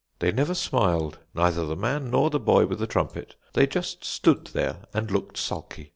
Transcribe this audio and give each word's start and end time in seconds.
They 0.17 0.31
never 0.31 0.55
smiled, 0.55 1.19
neither 1.35 1.63
the 1.63 1.75
man 1.75 2.09
nor 2.09 2.31
the 2.31 2.39
boy 2.39 2.65
with 2.65 2.79
the 2.79 2.87
trumpet; 2.87 3.35
they 3.53 3.67
just 3.67 4.03
stood 4.03 4.47
there 4.47 4.85
and 4.95 5.11
looked 5.11 5.37
sulky. 5.37 5.89